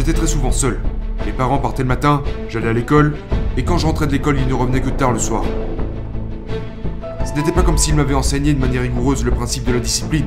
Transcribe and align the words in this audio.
j'étais 0.00 0.14
très 0.14 0.26
souvent 0.26 0.50
seul. 0.50 0.80
Mes 1.26 1.32
parents 1.32 1.58
partaient 1.58 1.82
le 1.82 1.88
matin, 1.88 2.22
j'allais 2.48 2.68
à 2.68 2.72
l'école, 2.72 3.16
et 3.58 3.64
quand 3.64 3.76
je 3.76 3.84
rentrais 3.84 4.06
de 4.06 4.12
l'école, 4.12 4.38
ils 4.40 4.48
ne 4.48 4.54
revenaient 4.54 4.80
que 4.80 4.88
tard 4.88 5.12
le 5.12 5.18
soir. 5.18 5.44
Ce 7.26 7.34
n'était 7.34 7.52
pas 7.52 7.62
comme 7.62 7.76
s'ils 7.76 7.94
m'avaient 7.94 8.14
enseigné 8.14 8.54
de 8.54 8.58
manière 8.58 8.80
rigoureuse 8.80 9.22
le 9.26 9.30
principe 9.30 9.64
de 9.64 9.74
la 9.74 9.78
discipline. 9.78 10.24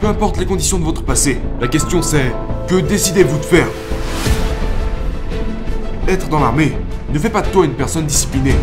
Peu 0.00 0.06
importe 0.06 0.38
les 0.38 0.46
conditions 0.46 0.78
de 0.78 0.84
votre 0.84 1.02
passé, 1.02 1.38
la 1.60 1.68
question 1.68 2.00
c'est 2.00 2.32
que 2.66 2.76
décidez-vous 2.76 3.36
de 3.36 3.44
faire? 3.44 3.68
Être 6.08 6.30
dans 6.30 6.40
l'armée 6.40 6.72
ne 7.12 7.18
fait 7.18 7.28
pas 7.28 7.42
de 7.42 7.48
toi 7.48 7.66
une 7.66 7.74
personne 7.74 8.06
disciplinée. 8.06 8.56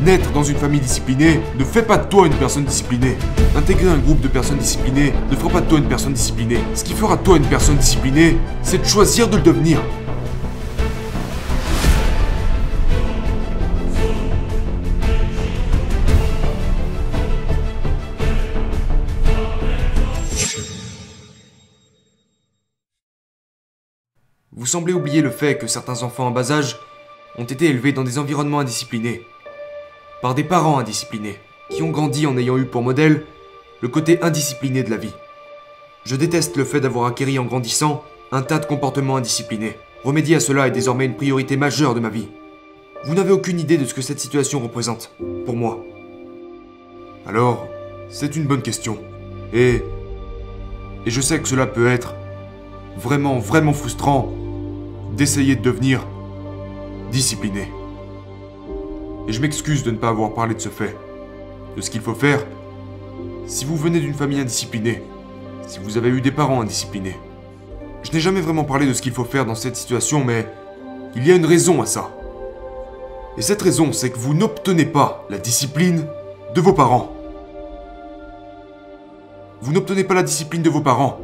Naître 0.00 0.30
dans 0.30 0.44
une 0.44 0.56
famille 0.56 0.78
disciplinée 0.78 1.40
ne 1.58 1.64
fait 1.64 1.82
pas 1.82 1.98
de 1.98 2.08
toi 2.08 2.28
une 2.28 2.34
personne 2.34 2.64
disciplinée. 2.64 3.16
Intégrer 3.56 3.88
un 3.88 3.98
groupe 3.98 4.20
de 4.20 4.28
personnes 4.28 4.58
disciplinées 4.58 5.12
ne 5.28 5.34
fera 5.34 5.50
pas 5.50 5.60
de 5.60 5.68
toi 5.68 5.78
une 5.78 5.88
personne 5.88 6.12
disciplinée. 6.12 6.60
Ce 6.74 6.84
qui 6.84 6.94
fera 6.94 7.16
de 7.16 7.22
toi 7.22 7.36
une 7.36 7.46
personne 7.46 7.76
disciplinée, 7.76 8.36
c'est 8.62 8.78
de 8.78 8.84
choisir 8.84 9.28
de 9.28 9.36
le 9.36 9.42
devenir. 9.42 9.80
Vous 24.52 24.66
semblez 24.66 24.92
oublier 24.92 25.22
le 25.22 25.30
fait 25.30 25.58
que 25.58 25.66
certains 25.66 26.02
enfants 26.04 26.28
en 26.28 26.30
bas 26.30 26.52
âge 26.52 26.76
ont 27.36 27.44
été 27.44 27.66
élevés 27.66 27.92
dans 27.92 28.04
des 28.04 28.18
environnements 28.18 28.60
indisciplinés, 28.60 29.22
par 30.22 30.34
des 30.34 30.44
parents 30.44 30.78
indisciplinés, 30.78 31.38
qui 31.70 31.82
ont 31.82 31.90
grandi 31.90 32.26
en 32.26 32.36
ayant 32.36 32.58
eu 32.58 32.64
pour 32.64 32.82
modèle 32.82 33.24
le 33.80 33.88
côté 33.88 34.20
indiscipliné 34.22 34.82
de 34.82 34.90
la 34.90 34.96
vie. 34.96 35.14
Je 36.04 36.16
déteste 36.16 36.56
le 36.56 36.64
fait 36.64 36.80
d'avoir 36.80 37.06
acquéri 37.06 37.38
en 37.38 37.44
grandissant 37.44 38.02
un 38.32 38.42
tas 38.42 38.58
de 38.58 38.66
comportements 38.66 39.16
indisciplinés. 39.16 39.76
Remédier 40.04 40.36
à 40.36 40.40
cela 40.40 40.66
est 40.66 40.72
désormais 40.72 41.06
une 41.06 41.16
priorité 41.16 41.56
majeure 41.56 41.94
de 41.94 42.00
ma 42.00 42.08
vie. 42.08 42.28
Vous 43.04 43.14
n'avez 43.14 43.32
aucune 43.32 43.60
idée 43.60 43.78
de 43.78 43.84
ce 43.84 43.94
que 43.94 44.02
cette 44.02 44.20
situation 44.20 44.60
représente, 44.60 45.12
pour 45.46 45.54
moi. 45.54 45.84
Alors, 47.26 47.68
c'est 48.08 48.36
une 48.36 48.44
bonne 48.44 48.62
question. 48.62 48.98
Et... 49.52 49.82
Et 51.06 51.10
je 51.10 51.20
sais 51.20 51.40
que 51.40 51.48
cela 51.48 51.66
peut 51.66 51.88
être 51.88 52.14
vraiment, 52.96 53.38
vraiment 53.38 53.72
frustrant 53.72 54.32
d'essayer 55.16 55.56
de 55.56 55.62
devenir 55.62 56.06
discipliné. 57.12 57.68
Et 59.28 59.32
je 59.32 59.42
m'excuse 59.42 59.84
de 59.84 59.90
ne 59.90 59.98
pas 59.98 60.08
avoir 60.08 60.32
parlé 60.32 60.54
de 60.54 60.60
ce 60.60 60.70
fait. 60.70 60.96
De 61.76 61.82
ce 61.82 61.90
qu'il 61.90 62.00
faut 62.00 62.14
faire 62.14 62.44
si 63.46 63.64
vous 63.64 63.76
venez 63.76 63.98
d'une 64.00 64.14
famille 64.14 64.40
indisciplinée. 64.40 65.02
Si 65.66 65.78
vous 65.78 65.96
avez 65.96 66.08
eu 66.10 66.20
des 66.20 66.30
parents 66.30 66.60
indisciplinés. 66.60 67.16
Je 68.02 68.12
n'ai 68.12 68.20
jamais 68.20 68.40
vraiment 68.40 68.64
parlé 68.64 68.86
de 68.86 68.92
ce 68.92 69.00
qu'il 69.00 69.12
faut 69.12 69.24
faire 69.24 69.46
dans 69.46 69.54
cette 69.54 69.76
situation, 69.76 70.22
mais 70.22 70.46
il 71.14 71.26
y 71.26 71.32
a 71.32 71.34
une 71.34 71.46
raison 71.46 71.80
à 71.80 71.86
ça. 71.86 72.10
Et 73.36 73.42
cette 73.42 73.62
raison, 73.62 73.92
c'est 73.92 74.10
que 74.10 74.18
vous 74.18 74.34
n'obtenez 74.34 74.84
pas 74.84 75.26
la 75.30 75.38
discipline 75.38 76.06
de 76.54 76.60
vos 76.60 76.74
parents. 76.74 77.12
Vous 79.62 79.72
n'obtenez 79.72 80.04
pas 80.04 80.14
la 80.14 80.22
discipline 80.22 80.62
de 80.62 80.70
vos 80.70 80.82
parents, 80.82 81.20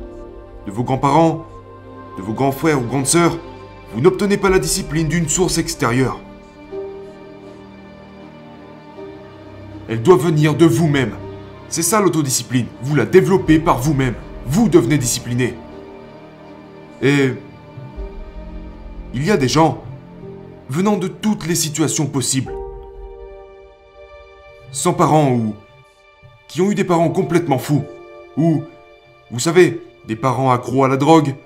de 0.66 0.72
vos 0.72 0.82
grands-parents, 0.82 1.46
de 2.16 2.22
vos 2.22 2.32
grands 2.32 2.52
frères 2.52 2.80
ou 2.80 2.84
grandes 2.84 3.06
sœurs. 3.06 3.38
Vous 3.94 4.00
n'obtenez 4.00 4.36
pas 4.36 4.50
la 4.50 4.58
discipline 4.58 5.08
d'une 5.08 5.28
source 5.28 5.58
extérieure. 5.58 6.18
Elle 9.94 10.02
doit 10.02 10.16
venir 10.16 10.56
de 10.56 10.66
vous-même. 10.66 11.12
C'est 11.68 11.84
ça 11.84 12.00
l'autodiscipline. 12.00 12.66
Vous 12.82 12.96
la 12.96 13.06
développez 13.06 13.60
par 13.60 13.78
vous-même. 13.78 14.16
Vous 14.44 14.68
devenez 14.68 14.98
discipliné. 14.98 15.54
Et... 17.00 17.34
Il 19.14 19.24
y 19.24 19.30
a 19.30 19.36
des 19.36 19.46
gens 19.46 19.84
venant 20.68 20.96
de 20.96 21.06
toutes 21.06 21.46
les 21.46 21.54
situations 21.54 22.06
possibles. 22.06 22.52
Sans 24.72 24.94
parents 24.94 25.30
ou... 25.30 25.54
qui 26.48 26.60
ont 26.60 26.72
eu 26.72 26.74
des 26.74 26.82
parents 26.82 27.10
complètement 27.10 27.58
fous. 27.58 27.84
Ou... 28.36 28.64
Vous 29.30 29.38
savez, 29.38 29.80
des 30.08 30.16
parents 30.16 30.50
accros 30.50 30.82
à 30.82 30.88
la 30.88 30.96
drogue. 30.96 31.36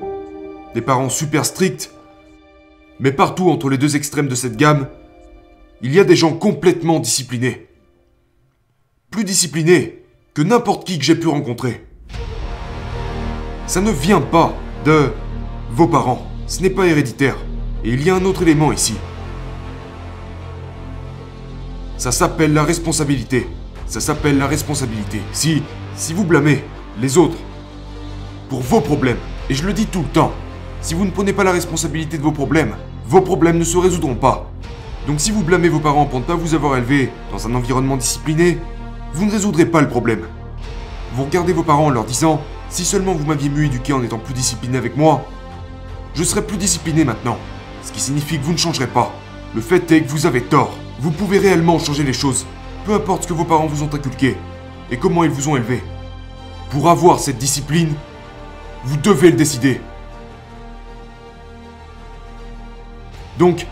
Des 0.72 0.80
parents 0.80 1.10
super 1.10 1.44
stricts. 1.44 1.90
Mais 2.98 3.12
partout 3.12 3.50
entre 3.50 3.68
les 3.68 3.76
deux 3.76 3.94
extrêmes 3.94 4.28
de 4.28 4.34
cette 4.34 4.56
gamme, 4.56 4.88
il 5.82 5.94
y 5.94 6.00
a 6.00 6.04
des 6.04 6.16
gens 6.16 6.32
complètement 6.32 6.98
disciplinés. 6.98 7.67
Plus 9.10 9.24
disciplinés 9.24 10.02
que 10.34 10.42
n'importe 10.42 10.86
qui 10.86 10.98
que 10.98 11.04
j'ai 11.04 11.14
pu 11.14 11.28
rencontrer. 11.28 11.86
Ça 13.66 13.80
ne 13.80 13.90
vient 13.90 14.20
pas 14.20 14.52
de 14.84 15.12
vos 15.70 15.86
parents. 15.86 16.26
Ce 16.46 16.60
n'est 16.60 16.68
pas 16.68 16.86
héréditaire. 16.86 17.36
Et 17.84 17.90
il 17.90 18.02
y 18.02 18.10
a 18.10 18.16
un 18.16 18.24
autre 18.26 18.42
élément 18.42 18.70
ici. 18.70 18.96
Ça 21.96 22.12
s'appelle 22.12 22.52
la 22.52 22.64
responsabilité. 22.64 23.46
Ça 23.86 24.00
s'appelle 24.00 24.36
la 24.36 24.46
responsabilité. 24.46 25.22
Si, 25.32 25.62
si 25.94 26.12
vous 26.12 26.24
blâmez 26.24 26.62
les 27.00 27.16
autres 27.16 27.38
pour 28.50 28.60
vos 28.60 28.82
problèmes, 28.82 29.18
et 29.48 29.54
je 29.54 29.64
le 29.64 29.72
dis 29.72 29.86
tout 29.86 30.02
le 30.02 30.08
temps, 30.08 30.32
si 30.82 30.92
vous 30.92 31.06
ne 31.06 31.10
prenez 31.10 31.32
pas 31.32 31.44
la 31.44 31.52
responsabilité 31.52 32.18
de 32.18 32.22
vos 32.22 32.32
problèmes, 32.32 32.76
vos 33.06 33.22
problèmes 33.22 33.58
ne 33.58 33.64
se 33.64 33.78
résoudront 33.78 34.16
pas. 34.16 34.50
Donc 35.06 35.18
si 35.18 35.30
vous 35.30 35.42
blâmez 35.42 35.70
vos 35.70 35.80
parents 35.80 36.04
pour 36.04 36.20
ne 36.20 36.24
pas 36.24 36.34
vous 36.34 36.54
avoir 36.54 36.76
élevé 36.76 37.10
dans 37.32 37.46
un 37.46 37.54
environnement 37.54 37.96
discipliné, 37.96 38.58
vous 39.12 39.24
ne 39.24 39.32
résoudrez 39.32 39.66
pas 39.66 39.80
le 39.80 39.88
problème. 39.88 40.26
Vous 41.14 41.24
regardez 41.24 41.52
vos 41.52 41.62
parents 41.62 41.86
en 41.86 41.90
leur 41.90 42.04
disant 42.04 42.40
Si 42.68 42.84
seulement 42.84 43.14
vous 43.14 43.26
m'aviez 43.26 43.48
mieux 43.48 43.64
éduqué 43.64 43.92
en 43.92 44.02
étant 44.02 44.18
plus 44.18 44.34
discipliné 44.34 44.78
avec 44.78 44.96
moi, 44.96 45.24
je 46.14 46.24
serais 46.24 46.46
plus 46.46 46.56
discipliné 46.56 47.04
maintenant. 47.04 47.38
Ce 47.82 47.92
qui 47.92 48.00
signifie 48.00 48.38
que 48.38 48.44
vous 48.44 48.52
ne 48.52 48.58
changerez 48.58 48.86
pas. 48.86 49.12
Le 49.54 49.60
fait 49.60 49.90
est 49.92 50.02
que 50.02 50.08
vous 50.08 50.26
avez 50.26 50.42
tort. 50.42 50.76
Vous 51.00 51.10
pouvez 51.10 51.38
réellement 51.38 51.78
changer 51.78 52.02
les 52.02 52.12
choses, 52.12 52.44
peu 52.84 52.92
importe 52.92 53.22
ce 53.22 53.28
que 53.28 53.32
vos 53.32 53.44
parents 53.44 53.66
vous 53.66 53.82
ont 53.82 53.94
inculqué 53.94 54.36
et 54.90 54.96
comment 54.96 55.24
ils 55.24 55.30
vous 55.30 55.48
ont 55.48 55.56
élevé. 55.56 55.82
Pour 56.70 56.88
avoir 56.88 57.18
cette 57.18 57.38
discipline, 57.38 57.94
vous 58.84 58.96
devez 58.96 59.30
le 59.30 59.36
décider. 59.36 59.80
Donc, 63.38 63.66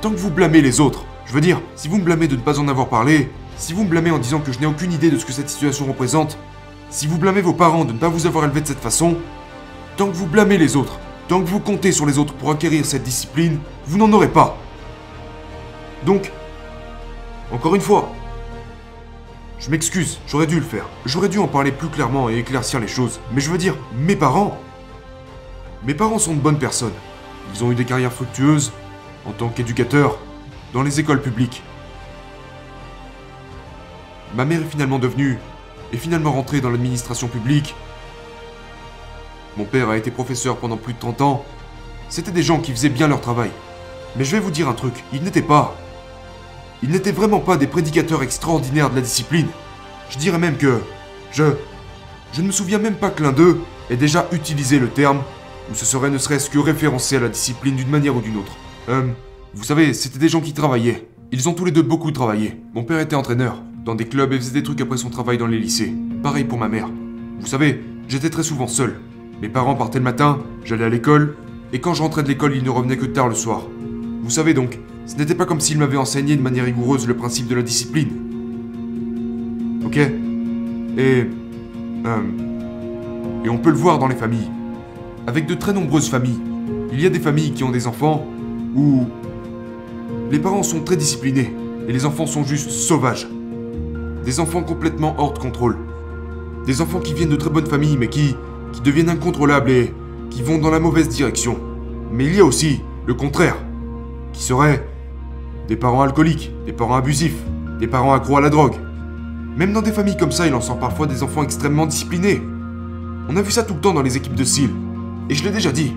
tant 0.00 0.10
que 0.10 0.16
vous 0.16 0.30
blâmez 0.30 0.62
les 0.62 0.80
autres, 0.80 1.04
je 1.26 1.32
veux 1.32 1.40
dire, 1.40 1.60
si 1.74 1.88
vous 1.88 1.98
me 1.98 2.04
blâmez 2.04 2.28
de 2.28 2.36
ne 2.36 2.40
pas 2.40 2.58
en 2.60 2.68
avoir 2.68 2.88
parlé, 2.88 3.30
si 3.56 3.72
vous 3.72 3.84
me 3.84 3.88
blâmez 3.88 4.10
en 4.10 4.18
disant 4.18 4.40
que 4.40 4.52
je 4.52 4.60
n'ai 4.60 4.66
aucune 4.66 4.92
idée 4.92 5.10
de 5.10 5.18
ce 5.18 5.26
que 5.26 5.32
cette 5.32 5.50
situation 5.50 5.86
représente, 5.86 6.38
si 6.88 7.08
vous 7.08 7.18
blâmez 7.18 7.40
vos 7.40 7.52
parents 7.52 7.84
de 7.84 7.92
ne 7.92 7.98
pas 7.98 8.08
vous 8.08 8.26
avoir 8.26 8.44
élevé 8.44 8.60
de 8.60 8.66
cette 8.66 8.80
façon, 8.80 9.16
tant 9.96 10.06
que 10.06 10.14
vous 10.14 10.26
blâmez 10.26 10.56
les 10.56 10.76
autres, 10.76 11.00
tant 11.26 11.40
que 11.40 11.48
vous 11.48 11.58
comptez 11.58 11.90
sur 11.90 12.06
les 12.06 12.18
autres 12.18 12.32
pour 12.34 12.50
acquérir 12.52 12.86
cette 12.86 13.02
discipline, 13.02 13.58
vous 13.86 13.98
n'en 13.98 14.12
aurez 14.12 14.28
pas. 14.28 14.56
Donc, 16.04 16.30
encore 17.50 17.74
une 17.74 17.80
fois, 17.80 18.12
je 19.58 19.70
m'excuse, 19.70 20.20
j'aurais 20.28 20.46
dû 20.46 20.56
le 20.56 20.62
faire. 20.62 20.86
J'aurais 21.06 21.28
dû 21.28 21.38
en 21.38 21.48
parler 21.48 21.72
plus 21.72 21.88
clairement 21.88 22.30
et 22.30 22.38
éclaircir 22.38 22.78
les 22.78 22.88
choses. 22.88 23.20
Mais 23.32 23.40
je 23.40 23.50
veux 23.50 23.58
dire, 23.58 23.74
mes 23.98 24.14
parents... 24.14 24.60
Mes 25.84 25.94
parents 25.94 26.18
sont 26.18 26.34
de 26.34 26.40
bonnes 26.40 26.58
personnes. 26.58 26.92
Ils 27.54 27.64
ont 27.64 27.72
eu 27.72 27.74
des 27.74 27.84
carrières 27.84 28.12
fructueuses 28.12 28.72
en 29.24 29.32
tant 29.32 29.48
qu'éducateurs 29.48 30.18
dans 30.76 30.82
les 30.82 31.00
écoles 31.00 31.22
publiques. 31.22 31.62
Ma 34.34 34.44
mère 34.44 34.60
est 34.60 34.70
finalement 34.70 34.98
devenue 34.98 35.38
est 35.90 35.96
finalement 35.96 36.32
rentrée 36.32 36.60
dans 36.60 36.68
l'administration 36.68 37.28
publique. 37.28 37.74
Mon 39.56 39.64
père 39.64 39.88
a 39.88 39.96
été 39.96 40.10
professeur 40.10 40.58
pendant 40.58 40.76
plus 40.76 40.92
de 40.92 40.98
30 40.98 41.20
ans. 41.22 41.44
C'était 42.10 42.30
des 42.30 42.42
gens 42.42 42.60
qui 42.60 42.72
faisaient 42.72 42.90
bien 42.90 43.08
leur 43.08 43.22
travail. 43.22 43.50
Mais 44.16 44.24
je 44.24 44.32
vais 44.32 44.38
vous 44.38 44.50
dire 44.50 44.68
un 44.68 44.74
truc, 44.74 44.92
ils 45.14 45.22
n'étaient 45.22 45.40
pas. 45.40 45.74
Ils 46.82 46.90
n'étaient 46.90 47.10
vraiment 47.10 47.40
pas 47.40 47.56
des 47.56 47.66
prédicateurs 47.66 48.22
extraordinaires 48.22 48.90
de 48.90 48.96
la 48.96 49.00
discipline. 49.00 49.48
Je 50.10 50.18
dirais 50.18 50.38
même 50.38 50.58
que. 50.58 50.82
Je. 51.32 51.54
Je 52.34 52.42
ne 52.42 52.48
me 52.48 52.52
souviens 52.52 52.78
même 52.78 52.96
pas 52.96 53.08
que 53.08 53.22
l'un 53.22 53.32
d'eux 53.32 53.62
ait 53.88 53.96
déjà 53.96 54.26
utilisé 54.30 54.78
le 54.78 54.88
terme, 54.88 55.22
ou 55.70 55.74
ce 55.74 55.86
serait 55.86 56.10
ne 56.10 56.18
serait-ce 56.18 56.50
que 56.50 56.58
référencé 56.58 57.16
à 57.16 57.20
la 57.20 57.30
discipline 57.30 57.76
d'une 57.76 57.88
manière 57.88 58.14
ou 58.14 58.20
d'une 58.20 58.36
autre. 58.36 58.52
Euh, 58.90 59.06
vous 59.56 59.64
savez, 59.64 59.94
c'était 59.94 60.18
des 60.18 60.28
gens 60.28 60.42
qui 60.42 60.52
travaillaient. 60.52 61.08
Ils 61.32 61.48
ont 61.48 61.54
tous 61.54 61.64
les 61.64 61.72
deux 61.72 61.82
beaucoup 61.82 62.10
travaillé. 62.10 62.60
Mon 62.74 62.84
père 62.84 63.00
était 63.00 63.16
entraîneur, 63.16 63.62
dans 63.86 63.94
des 63.94 64.04
clubs 64.04 64.30
et 64.34 64.36
faisait 64.36 64.52
des 64.52 64.62
trucs 64.62 64.82
après 64.82 64.98
son 64.98 65.08
travail 65.08 65.38
dans 65.38 65.46
les 65.46 65.58
lycées. 65.58 65.94
Pareil 66.22 66.44
pour 66.44 66.58
ma 66.58 66.68
mère. 66.68 66.90
Vous 67.40 67.46
savez, 67.46 67.82
j'étais 68.06 68.28
très 68.28 68.42
souvent 68.42 68.66
seul. 68.66 69.00
Mes 69.40 69.48
parents 69.48 69.74
partaient 69.74 69.98
le 69.98 70.04
matin, 70.04 70.40
j'allais 70.62 70.84
à 70.84 70.90
l'école, 70.90 71.36
et 71.72 71.80
quand 71.80 71.94
je 71.94 72.02
rentrais 72.02 72.22
de 72.22 72.28
l'école, 72.28 72.54
ils 72.54 72.62
ne 72.62 72.68
revenaient 72.68 72.98
que 72.98 73.06
tard 73.06 73.28
le 73.28 73.34
soir. 73.34 73.62
Vous 74.22 74.30
savez 74.30 74.52
donc, 74.52 74.78
ce 75.06 75.16
n'était 75.16 75.34
pas 75.34 75.46
comme 75.46 75.60
s'ils 75.60 75.78
m'avaient 75.78 75.96
enseigné 75.96 76.36
de 76.36 76.42
manière 76.42 76.66
rigoureuse 76.66 77.08
le 77.08 77.16
principe 77.16 77.48
de 77.48 77.54
la 77.54 77.62
discipline. 77.62 78.10
Ok? 79.86 79.96
Et... 79.96 81.24
Euh, 82.04 82.46
et 83.44 83.48
on 83.48 83.58
peut 83.58 83.70
le 83.70 83.76
voir 83.76 83.98
dans 83.98 84.08
les 84.08 84.16
familles. 84.16 84.50
Avec 85.26 85.46
de 85.46 85.54
très 85.54 85.72
nombreuses 85.72 86.10
familles. 86.10 86.40
Il 86.92 87.00
y 87.00 87.06
a 87.06 87.10
des 87.10 87.20
familles 87.20 87.52
qui 87.52 87.64
ont 87.64 87.70
des 87.70 87.86
enfants 87.86 88.26
où 88.74 89.06
les 90.30 90.38
parents 90.40 90.62
sont 90.62 90.80
très 90.80 90.96
disciplinés 90.96 91.54
et 91.88 91.92
les 91.92 92.04
enfants 92.04 92.26
sont 92.26 92.44
juste 92.44 92.70
sauvages. 92.70 93.28
Des 94.24 94.40
enfants 94.40 94.62
complètement 94.62 95.14
hors 95.18 95.32
de 95.32 95.38
contrôle. 95.38 95.76
Des 96.66 96.80
enfants 96.80 96.98
qui 96.98 97.14
viennent 97.14 97.30
de 97.30 97.36
très 97.36 97.50
bonnes 97.50 97.66
familles 97.66 97.96
mais 97.96 98.08
qui, 98.08 98.34
deviennent 98.84 99.08
incontrôlables 99.08 99.70
et 99.70 99.94
qui 100.28 100.42
vont 100.42 100.58
dans 100.58 100.70
la 100.70 100.80
mauvaise 100.80 101.08
direction. 101.08 101.56
Mais 102.12 102.26
il 102.26 102.34
y 102.34 102.40
a 102.40 102.44
aussi 102.44 102.80
le 103.06 103.14
contraire, 103.14 103.56
qui 104.32 104.42
serait 104.42 104.86
des 105.66 105.76
parents 105.76 106.02
alcooliques, 106.02 106.52
des 106.66 106.72
parents 106.72 106.96
abusifs, 106.96 107.40
des 107.80 107.86
parents 107.86 108.12
accros 108.12 108.36
à 108.36 108.40
la 108.42 108.50
drogue. 108.50 108.74
Même 109.56 109.72
dans 109.72 109.80
des 109.80 109.92
familles 109.92 110.18
comme 110.18 110.32
ça, 110.32 110.46
il 110.46 110.54
en 110.54 110.60
sort 110.60 110.78
parfois 110.78 111.06
des 111.06 111.22
enfants 111.22 111.42
extrêmement 111.42 111.86
disciplinés. 111.86 112.42
On 113.28 113.36
a 113.36 113.42
vu 113.42 113.50
ça 113.50 113.62
tout 113.62 113.74
le 113.74 113.80
temps 113.80 113.94
dans 113.94 114.02
les 114.02 114.16
équipes 114.16 114.34
de 114.34 114.44
SEAL. 114.44 114.70
Et 115.30 115.34
je 115.34 115.42
l'ai 115.42 115.50
déjà 115.50 115.72
dit. 115.72 115.94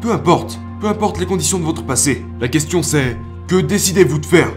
Peu 0.00 0.12
importe, 0.12 0.60
peu 0.80 0.86
importe 0.86 1.18
les 1.18 1.26
conditions 1.26 1.58
de 1.58 1.64
votre 1.64 1.84
passé, 1.84 2.24
la 2.40 2.48
question 2.48 2.82
c'est 2.82 3.16
que 3.46 3.60
décidez-vous 3.60 4.18
de 4.18 4.26
faire? 4.26 4.50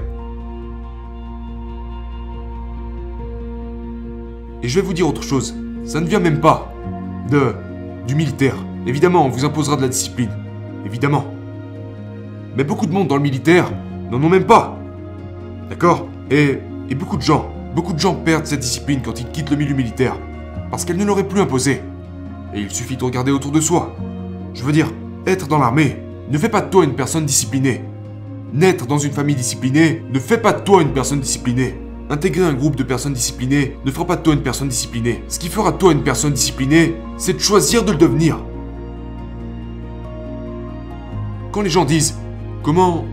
Et 4.63 4.67
je 4.67 4.79
vais 4.79 4.85
vous 4.85 4.93
dire 4.93 5.07
autre 5.07 5.23
chose, 5.23 5.55
ça 5.83 6.01
ne 6.01 6.07
vient 6.07 6.19
même 6.19 6.39
pas 6.39 6.73
de 7.29 7.53
du 8.07 8.15
militaire. 8.15 8.55
Évidemment, 8.85 9.25
on 9.25 9.29
vous 9.29 9.43
imposera 9.43 9.75
de 9.75 9.81
la 9.81 9.89
discipline. 9.89 10.31
Évidemment. 10.85 11.25
Mais 12.55 12.63
beaucoup 12.63 12.85
de 12.85 12.93
monde 12.93 13.07
dans 13.07 13.17
le 13.17 13.21
militaire 13.21 13.69
n'en 14.09 14.23
ont 14.23 14.29
même 14.29 14.45
pas. 14.45 14.79
D'accord? 15.69 16.07
Et, 16.31 16.59
et 16.89 16.95
beaucoup 16.95 17.17
de 17.17 17.21
gens, 17.21 17.51
beaucoup 17.75 17.91
de 17.91 17.99
gens 17.99 18.15
perdent 18.15 18.45
cette 18.45 18.61
discipline 18.61 19.01
quand 19.03 19.19
ils 19.19 19.29
quittent 19.29 19.51
le 19.51 19.57
milieu 19.57 19.75
militaire. 19.75 20.15
Parce 20.71 20.85
qu'elle 20.85 20.97
ne 20.97 21.05
leur 21.05 21.19
est 21.19 21.27
plus 21.27 21.41
imposée. 21.41 21.81
Et 22.53 22.61
il 22.61 22.71
suffit 22.71 22.95
de 22.95 23.03
regarder 23.03 23.31
autour 23.31 23.51
de 23.51 23.59
soi. 23.59 23.93
Je 24.53 24.63
veux 24.63 24.71
dire, 24.71 24.91
être 25.25 25.47
dans 25.47 25.59
l'armée 25.59 26.01
ne 26.29 26.37
fait 26.37 26.49
pas 26.49 26.61
de 26.61 26.69
toi 26.69 26.85
une 26.85 26.95
personne 26.95 27.25
disciplinée. 27.25 27.83
Naître 28.53 28.87
dans 28.87 28.97
une 28.97 29.11
famille 29.11 29.35
disciplinée 29.35 30.03
ne 30.09 30.19
fait 30.19 30.37
pas 30.37 30.53
de 30.53 30.61
toi 30.61 30.81
une 30.81 30.93
personne 30.93 31.19
disciplinée. 31.19 31.75
Intégrer 32.09 32.45
un 32.45 32.53
groupe 32.53 32.77
de 32.77 32.83
personnes 32.83 33.11
disciplinées 33.11 33.77
ne 33.83 33.91
fera 33.91 34.05
pas 34.05 34.15
de 34.15 34.21
toi 34.21 34.33
une 34.33 34.41
personne 34.41 34.69
disciplinée. 34.69 35.21
Ce 35.27 35.37
qui 35.37 35.49
fera 35.49 35.73
de 35.73 35.77
toi 35.77 35.91
une 35.91 36.03
personne 36.03 36.31
disciplinée, 36.31 36.95
c'est 37.17 37.33
de 37.33 37.39
choisir 37.39 37.83
de 37.83 37.91
le 37.91 37.97
devenir. 37.97 38.37
Quand 41.51 41.61
les 41.61 41.69
gens 41.69 41.83
disent 41.83 42.15
Comment. 42.63 43.03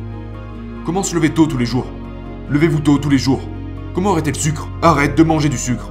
Comment 0.87 1.03
se 1.03 1.15
lever 1.17 1.31
tôt 1.31 1.47
tous 1.47 1.59
les 1.59 1.67
jours? 1.67 1.87
Levez-vous 2.51 2.81
tôt 2.81 2.99
tous 2.99 3.11
les 3.11 3.19
jours. 3.19 3.41
Comment 3.93 4.13
arrêter 4.13 4.31
le 4.31 4.39
sucre? 4.39 4.69
Arrête 4.83 5.17
de 5.17 5.23
manger 5.25 5.49
du 5.49 5.59
sucre. 5.59 5.91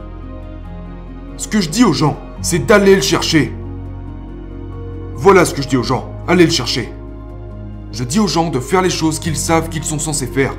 Ce 1.35 1.49
que 1.49 1.59
je 1.59 1.69
dis 1.69 1.83
aux 1.83 1.93
gens, 1.93 2.17
c'est 2.41 2.65
d'aller 2.65 2.95
le 2.95 3.01
chercher. 3.01 3.51
Voilà 5.15 5.43
ce 5.43 5.53
que 5.53 5.61
je 5.61 5.67
dis 5.67 5.77
aux 5.77 5.83
gens, 5.83 6.13
allez 6.27 6.45
le 6.45 6.51
chercher. 6.51 6.93
Je 7.93 8.03
dis 8.03 8.17
aux 8.19 8.27
gens 8.27 8.49
de 8.49 8.59
faire 8.59 8.81
les 8.81 8.89
choses 8.89 9.19
qu'ils 9.19 9.37
savent 9.37 9.69
qu'ils 9.69 9.83
sont 9.83 9.99
censés 9.99 10.25
faire. 10.25 10.55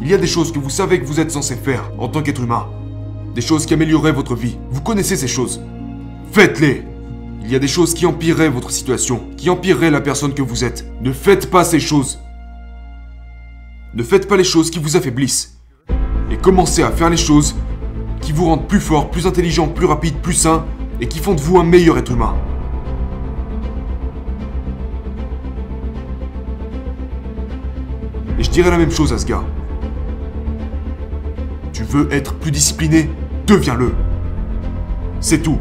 Il 0.00 0.08
y 0.08 0.14
a 0.14 0.16
des 0.16 0.28
choses 0.28 0.52
que 0.52 0.60
vous 0.60 0.70
savez 0.70 1.00
que 1.00 1.04
vous 1.04 1.18
êtes 1.18 1.32
censés 1.32 1.56
faire 1.56 1.90
en 1.98 2.06
tant 2.06 2.22
qu'être 2.22 2.42
humain. 2.42 2.68
Des 3.34 3.40
choses 3.40 3.66
qui 3.66 3.74
amélioreraient 3.74 4.12
votre 4.12 4.36
vie. 4.36 4.58
Vous 4.70 4.80
connaissez 4.80 5.16
ces 5.16 5.26
choses. 5.26 5.60
Faites-les 6.30 6.84
Il 7.42 7.50
y 7.50 7.56
a 7.56 7.58
des 7.58 7.66
choses 7.66 7.94
qui 7.94 8.06
empireraient 8.06 8.48
votre 8.48 8.70
situation, 8.70 9.24
qui 9.36 9.50
empireraient 9.50 9.90
la 9.90 10.00
personne 10.00 10.34
que 10.34 10.42
vous 10.42 10.62
êtes. 10.62 10.86
Ne 11.00 11.12
faites 11.12 11.50
pas 11.50 11.64
ces 11.64 11.80
choses. 11.80 12.20
Ne 13.94 14.04
faites 14.04 14.28
pas 14.28 14.36
les 14.36 14.44
choses 14.44 14.70
qui 14.70 14.78
vous 14.78 14.96
affaiblissent. 14.96 15.58
Et 16.30 16.36
commencez 16.36 16.84
à 16.84 16.92
faire 16.92 17.10
les 17.10 17.16
choses 17.16 17.56
qui 18.20 18.30
vous 18.30 18.44
rendent 18.44 18.68
plus 18.68 18.78
fort, 18.78 19.10
plus 19.10 19.26
intelligent, 19.26 19.66
plus 19.66 19.86
rapide, 19.86 20.14
plus 20.22 20.34
sain, 20.34 20.64
et 21.00 21.08
qui 21.08 21.18
font 21.18 21.34
de 21.34 21.40
vous 21.40 21.58
un 21.58 21.64
meilleur 21.64 21.98
être 21.98 22.12
humain. 22.12 22.36
Je 28.50 28.54
dirais 28.54 28.70
la 28.72 28.78
même 28.78 28.90
chose 28.90 29.12
à 29.12 29.18
ce 29.18 29.24
gars. 29.24 29.44
Tu 31.72 31.84
veux 31.84 32.12
être 32.12 32.34
plus 32.34 32.50
discipliné 32.50 33.08
Deviens-le. 33.46 33.94
C'est 35.20 35.38
tout. 35.38 35.58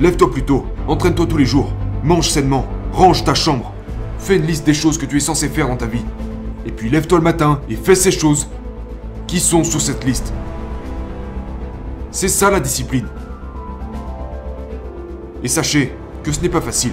Lève-toi 0.00 0.30
plus 0.30 0.42
tôt, 0.42 0.64
entraîne-toi 0.88 1.26
tous 1.26 1.36
les 1.36 1.44
jours, 1.44 1.70
mange 2.02 2.30
sainement, 2.30 2.66
range 2.90 3.22
ta 3.24 3.34
chambre, 3.34 3.74
fais 4.18 4.36
une 4.36 4.46
liste 4.46 4.64
des 4.64 4.72
choses 4.72 4.96
que 4.96 5.04
tu 5.04 5.18
es 5.18 5.20
censé 5.20 5.48
faire 5.48 5.68
dans 5.68 5.76
ta 5.76 5.84
vie. 5.84 6.04
Et 6.64 6.72
puis 6.72 6.88
lève-toi 6.88 7.18
le 7.18 7.24
matin 7.24 7.60
et 7.68 7.76
fais 7.76 7.94
ces 7.94 8.10
choses 8.10 8.48
qui 9.26 9.38
sont 9.38 9.62
sur 9.62 9.82
cette 9.82 10.04
liste. 10.04 10.32
C'est 12.10 12.28
ça 12.28 12.50
la 12.50 12.60
discipline. 12.60 13.06
Et 15.42 15.48
sachez 15.48 15.94
que 16.22 16.32
ce 16.32 16.40
n'est 16.40 16.48
pas 16.48 16.62
facile. 16.62 16.92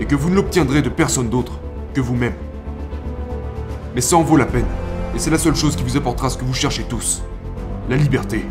Et 0.00 0.06
que 0.06 0.16
vous 0.16 0.28
ne 0.28 0.34
l'obtiendrez 0.34 0.82
de 0.82 0.88
personne 0.88 1.28
d'autre 1.28 1.60
que 1.94 2.00
vous-même. 2.00 2.34
Mais 3.94 4.00
ça 4.00 4.16
en 4.16 4.22
vaut 4.22 4.36
la 4.36 4.46
peine. 4.46 4.66
Et 5.14 5.18
c'est 5.18 5.30
la 5.30 5.38
seule 5.38 5.54
chose 5.54 5.76
qui 5.76 5.84
vous 5.84 5.96
apportera 5.96 6.28
ce 6.28 6.36
que 6.36 6.44
vous 6.44 6.54
cherchez 6.54 6.82
tous. 6.82 7.22
La 7.88 7.96
liberté. 7.96 8.44